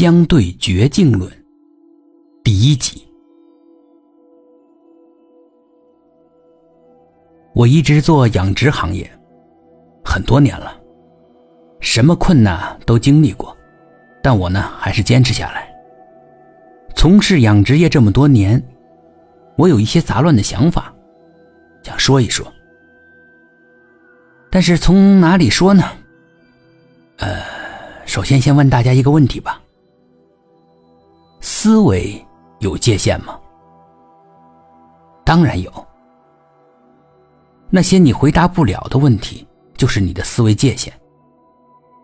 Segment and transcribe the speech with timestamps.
[0.00, 1.30] 相对绝境论
[2.42, 3.06] 第一集。
[7.54, 9.06] 我一直做养殖行业
[10.02, 10.74] 很多年了，
[11.80, 13.54] 什么困难都经历过，
[14.22, 15.70] 但我呢还是坚持下来。
[16.96, 18.58] 从事养殖业这么多年，
[19.58, 20.90] 我有一些杂乱的想法，
[21.82, 22.50] 想说一说。
[24.50, 25.84] 但是从哪里说呢？
[27.18, 27.42] 呃，
[28.06, 29.59] 首先先问大家一个问题吧：
[31.62, 32.18] 思维
[32.60, 33.38] 有界限吗？
[35.26, 35.70] 当然有。
[37.68, 39.46] 那些你回答不了的问题，
[39.76, 40.90] 就是你的思维界限。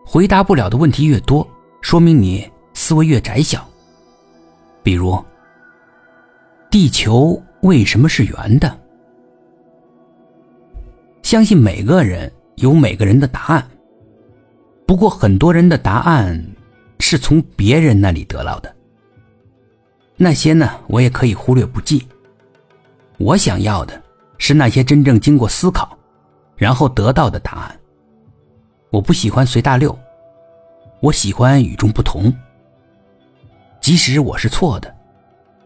[0.05, 1.43] 回答不了的问题越多，
[1.81, 3.67] 说明你思维越窄小。
[4.83, 5.17] 比如，
[6.69, 8.79] 地球为什么是圆的？
[11.23, 13.67] 相信每个人有每个人的答案。
[14.85, 16.47] 不过，很多人的答案
[16.99, 18.76] 是从别人那里得到的。
[20.17, 22.05] 那些呢，我也可以忽略不计。
[23.17, 24.03] 我想要的。
[24.39, 25.97] 是那些真正经过思考，
[26.55, 27.79] 然后得到的答案。
[28.91, 29.97] 我不喜欢随大溜，
[31.01, 32.31] 我喜欢与众不同。
[33.81, 34.95] 即使我是错的，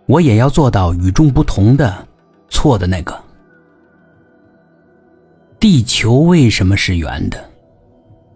[0.05, 2.07] 我也要做到与众不同的
[2.47, 3.21] 错的那个。
[5.59, 7.43] 地球为什么是圆的？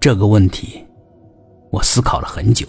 [0.01, 0.85] 这个问题，
[1.71, 2.67] 我思考了很久。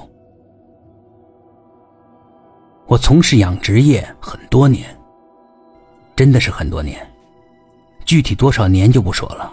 [2.88, 4.96] 我从事养殖业很多年，
[6.14, 7.04] 真的是很多年。
[8.04, 9.52] 具体多少年就不说了，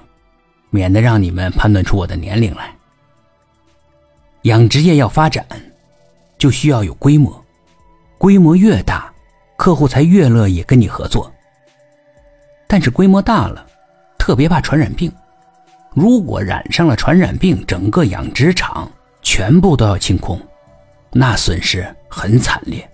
[0.69, 2.71] 免得让你们判断出我的年龄来。
[4.43, 5.43] 养殖业要发展，
[6.37, 7.43] 就需要有规模，
[8.19, 9.11] 规模越大，
[9.57, 11.31] 客户才越乐意跟你合作。
[12.67, 13.65] 但是规模大了，
[14.19, 15.11] 特别怕传染病，
[15.95, 18.91] 如果染上了传染病，整个养殖场
[19.23, 20.39] 全部都要清空，
[21.11, 22.87] 那损失很惨烈。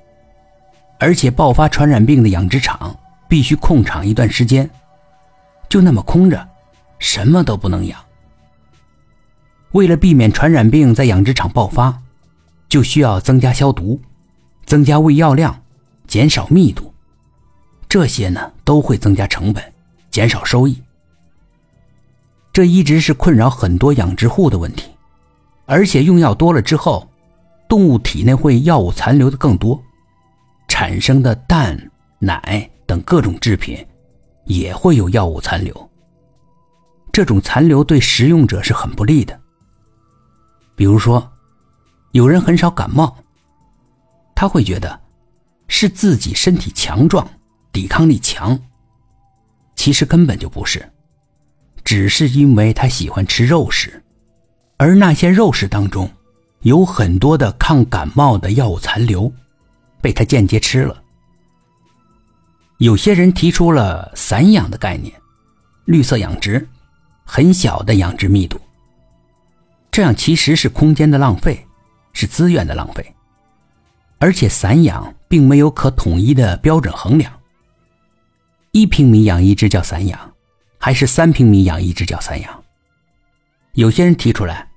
[0.99, 2.95] 而且爆发传染病的养殖场
[3.27, 4.69] 必须空场一段时间。
[5.69, 6.47] 就那么空着，
[6.99, 7.99] 什么都不能养。
[9.71, 11.97] 为了避免传染病在养殖场爆发，
[12.67, 13.99] 就需要增加消毒、
[14.65, 15.61] 增加喂药量、
[16.07, 16.93] 减少密度，
[17.87, 19.63] 这些呢都会增加成本、
[20.09, 20.81] 减少收益。
[22.51, 24.89] 这一直是困扰很多养殖户的问题。
[25.65, 27.07] 而且用药多了之后，
[27.67, 29.79] 动物体内会药物残留的更多，
[30.69, 31.77] 产生的蛋、
[32.19, 33.85] 奶等各种制品。
[34.45, 35.89] 也会有药物残留，
[37.11, 39.39] 这种残留对食用者是很不利的。
[40.75, 41.31] 比如说，
[42.13, 43.15] 有人很少感冒，
[44.33, 44.99] 他会觉得
[45.67, 47.29] 是自己身体强壮、
[47.71, 48.59] 抵抗力强，
[49.75, 50.83] 其实根本就不是，
[51.83, 54.03] 只是因为他喜欢吃肉食，
[54.77, 56.09] 而那些肉食当中
[56.61, 59.31] 有很多的抗感冒的药物残留，
[60.01, 61.03] 被他间接吃了。
[62.77, 65.13] 有些人提出了散养的概念，
[65.85, 66.67] 绿色养殖，
[67.25, 68.59] 很小的养殖密度。
[69.91, 71.65] 这样其实是空间的浪费，
[72.13, 73.13] 是资源的浪费，
[74.19, 77.31] 而且散养并没有可统一的标准衡量。
[78.71, 80.33] 一平米养一只叫散养，
[80.77, 82.63] 还是三平米养一只叫散养？
[83.73, 84.69] 有些人提出来，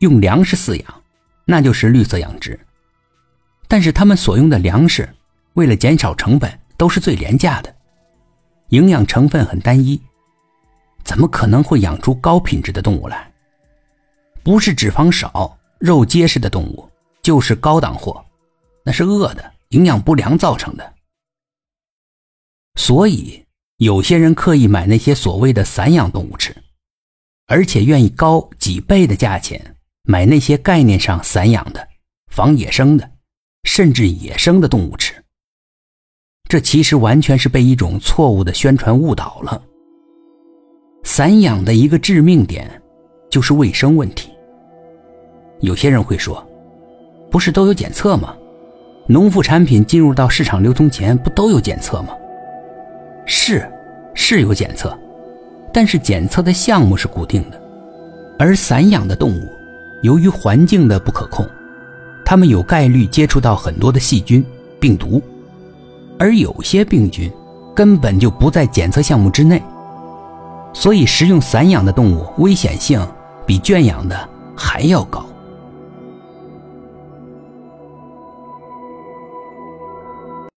[0.00, 1.02] 用粮食饲养，
[1.46, 2.58] 那就是绿色养殖。
[3.72, 5.08] 但是他们所用的粮食，
[5.54, 6.60] 为了减少成本。
[6.76, 7.72] 都是最廉价的，
[8.70, 10.00] 营养成分很单一，
[11.04, 13.32] 怎么可能会养出高品质的动物来？
[14.42, 16.90] 不是脂肪少、肉结实的动物，
[17.22, 18.24] 就是高档货，
[18.84, 20.92] 那是饿的、营养不良造成的。
[22.74, 23.46] 所以，
[23.76, 26.56] 有些人刻意买那些所谓的散养动物吃，
[27.46, 31.86] 而且愿意高几倍的价钱买那些概念上散养的、
[32.26, 33.08] 仿野生的，
[33.64, 35.14] 甚至野生的动物吃。
[36.48, 39.62] 这其实完全是被一种错误的宣传误导了。
[41.04, 42.70] 散养的一个致命点，
[43.30, 44.30] 就是卫生问题。
[45.60, 46.46] 有些人会说，
[47.30, 48.36] 不是都有检测吗？
[49.08, 52.14] 农副产品进入到市场流通前，不都有检测吗？
[53.26, 53.68] 是，
[54.14, 54.96] 是有检测，
[55.72, 57.60] 但是检测的项目是固定的。
[58.38, 59.48] 而散养的动物，
[60.02, 61.48] 由于环境的不可控，
[62.24, 64.44] 他们有概率接触到很多的细菌、
[64.80, 65.22] 病毒。
[66.18, 67.30] 而有些病菌
[67.74, 69.60] 根本就不在检测项目之内，
[70.72, 73.04] 所以食用散养的动物危险性
[73.44, 75.24] 比圈养的还要高。